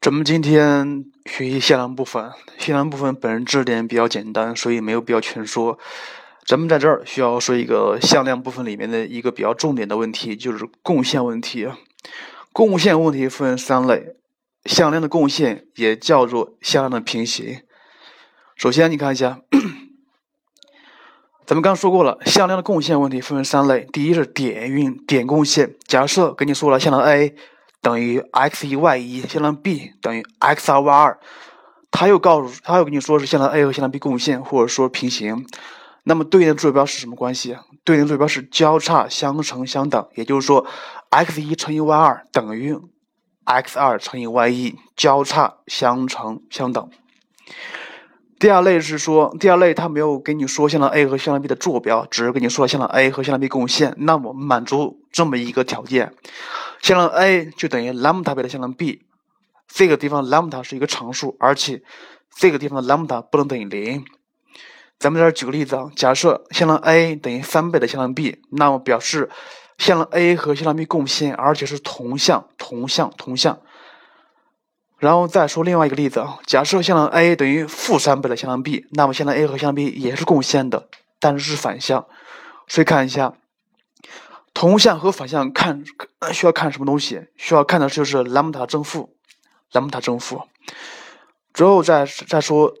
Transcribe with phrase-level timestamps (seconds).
[0.00, 5.76] 咱们今天学习向量部分，向量部分本人知识点比较简单，所以没有必要全说。
[6.46, 11.66] 咱们在这儿需要说一个向量部分里面的一个比较重点的问题，就是共线问题。
[12.52, 14.14] 共线问题分三类，
[14.66, 17.62] 向量的共线也叫做向量的平行。
[18.54, 19.40] 首先，你看一下，
[21.44, 23.88] 咱们刚说过了，向量的共线问题分为三类。
[23.92, 27.34] 第一是点运点共线，假设跟你说了向量 a。
[27.80, 31.18] 等于 x 一 y 一，向量 b 等于 x 二 y 二，
[31.90, 35.46] 他又告诉他又跟你说是向量 a 和向量 b 共线或者说平行，
[36.04, 37.56] 那么对应的坐标是什么关系？
[37.84, 40.66] 对应的坐标是交叉相乘相等，也就是说
[41.10, 42.76] x 一乘以 y 二等于
[43.44, 46.90] x 二乘以 y 一，交叉相乘相等。
[48.38, 56.12] 第二类是说，第二类他没有跟你说向量 a 和向量 b 的坐标，只是跟你说向量 a 和向量 b 共线，那么满足这么一个条件。
[56.80, 59.02] 向量 a 就等于 lambda 倍的向量 b，
[59.66, 61.82] 这个地方 lambda 是一个常数，而且
[62.36, 64.04] 这个地方的 lambda 不能等于零。
[64.98, 69.28] 咱们这儿举个例子啊，假设向量 a 等于三倍的向量 b，那么表示
[69.76, 73.60] 向量 a 和向量 b 共线，而且是同向、同向、同向。
[74.98, 80.88] 然后再说另外一个例子啊，假设向量 a 等于负三倍的向量 b，那么向量 a 和向量 b 也是共线的，
[81.20, 82.06] 但是是反向。
[82.66, 83.34] 所以看一下。
[84.54, 85.84] 同向和反向看
[86.32, 87.28] 需要看什么东西？
[87.36, 89.16] 需要看的就是兰姆达正负，
[89.72, 90.42] 兰姆达正负。
[91.54, 92.74] 之后再再说，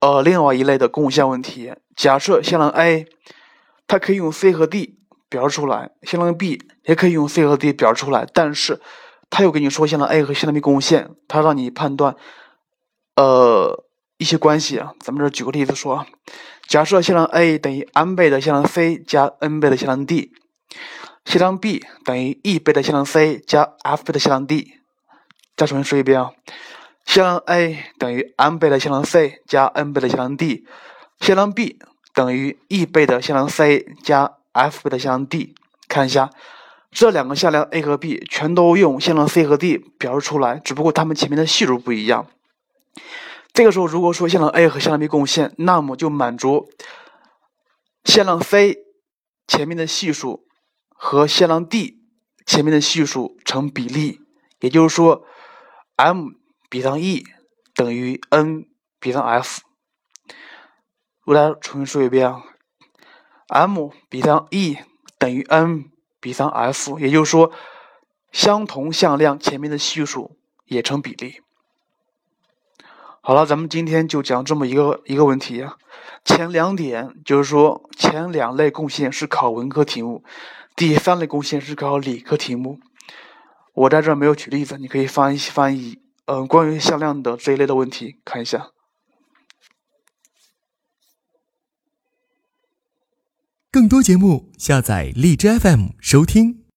[0.00, 1.72] 呃，另外一类的共线问题。
[1.94, 3.06] 假设向量 a，
[3.86, 8.26] 它可以用 c 和 d 表示出来；向量 b 也可以用 c 和 d 表示出来。
[8.32, 8.80] 但是，
[9.30, 12.16] 他又跟你说向量 a 和向量 b 共线，他让你判断，
[13.16, 13.84] 呃，
[14.16, 14.94] 一些关系啊。
[15.00, 16.06] 咱们这举个例子说，
[16.66, 20.32] 假设向量 a 等于 m 倍的向量 c 加 n 倍的向量 d。
[21.28, 24.78] 向量 b 等于 e 倍的向量 c 加 f 倍的向量 d。
[25.54, 26.30] 再重新说一遍啊，
[27.04, 30.64] 向量 a 等于 m 倍的向量 c 加 n 倍的向量 d。
[31.20, 31.78] 向量 b
[32.14, 35.54] 等于 e 倍的向量 c 加 f 倍的向量 d。
[35.86, 36.30] 看一下，
[36.90, 42.26] 这两个向量 a 和 b 全都用向量 c 和 d 表示出来，只不过它们前面的系数不一样。
[43.52, 46.70] 这个时候，如果说向量 a 和向量 b 共线，那么就满足
[48.04, 48.78] 向量 c
[49.46, 50.47] 前面的系数。
[51.00, 52.02] 和向量 d
[52.44, 54.20] 前面的系数成比例，
[54.58, 55.24] 也就是说
[55.94, 56.30] ，m
[56.68, 57.24] 比上 e
[57.72, 58.66] 等于 n
[58.98, 59.62] 比上 f。
[61.24, 62.42] 我来重新说一遍啊
[63.46, 64.76] ，m 比上 e
[65.18, 67.52] 等于 n 比上 f，也就是说，
[68.32, 71.40] 相同向量前面的系数也成比例。
[73.20, 75.78] 好了，咱们今天就讲这么一个一个问题啊。
[76.24, 80.22] 前两点就是说，前两类贡献是考文科题目。
[80.76, 82.78] 第三类贡献是考理科题目，
[83.74, 88.70] 我在这儿没有举例子，你可以翻译翻译，嗯，关于向量的这一类的问题，看一下。
[93.70, 96.64] 更多节目，下载荔枝 FM 收听。